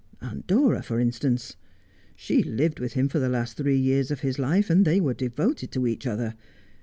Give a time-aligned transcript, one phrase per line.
[0.19, 1.57] Aunt Dora, for instance.
[2.15, 5.13] She lived with him for the last three years of his life, and they were
[5.13, 6.33] devoted to each other.